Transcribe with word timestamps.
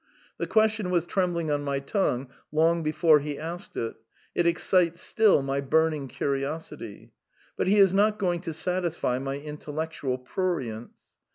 The 0.39 0.47
ques 0.47 0.71
tion 0.71 0.89
was 0.89 1.05
trembling 1.05 1.51
on 1.51 1.61
my 1.63 1.77
tongue 1.79 2.29
long 2.51 2.81
before 2.81 3.19
he 3.19 3.37
asked 3.37 3.77
it; 3.77 3.97
it 4.33 4.47
excites 4.47 4.99
still 4.99 5.43
my 5.43 5.61
burning 5.61 6.07
curiosity. 6.07 7.11
But 7.55 7.67
he 7.67 7.77
is 7.77 7.93
not 7.93 8.17
going 8.17 8.41
to 8.41 8.53
satisfy 8.55 9.19
my 9.19 9.37
intellectual 9.37 10.17
prurience. 10.17 11.13